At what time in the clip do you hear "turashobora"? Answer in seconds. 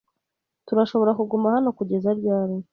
0.67-1.11